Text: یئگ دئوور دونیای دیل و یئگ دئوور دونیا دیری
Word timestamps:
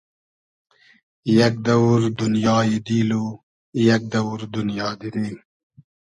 یئگ 1.35 1.55
دئوور 1.65 2.01
دونیای 2.17 2.75
دیل 2.85 3.11
و 3.21 3.23
یئگ 3.85 4.03
دئوور 4.13 4.41
دونیا 4.53 4.89
دیری 4.99 5.27